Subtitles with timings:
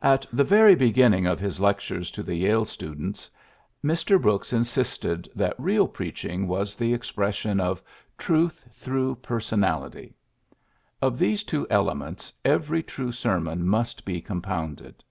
[0.00, 3.28] At the very beginning of his Lectures to the Yale students,
[3.84, 4.18] Mr.
[4.18, 9.14] Brooks insisted that real preaching was the expression 50 PHILLIPS BEOOKS of ^^ Truth through
[9.16, 10.14] Personality.'^
[11.02, 15.04] Of these two elements every true sermon must be compounded.